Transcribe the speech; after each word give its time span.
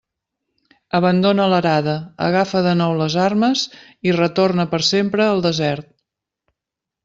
Abandona 0.99 1.45
l'arada, 1.51 1.93
agafa 2.29 2.63
de 2.69 2.73
nou 2.81 2.95
les 3.03 3.19
armes, 3.27 3.67
i 4.11 4.17
retorna 4.19 4.69
per 4.75 4.83
sempre 4.93 5.29
al 5.31 5.49
desert. 5.51 5.91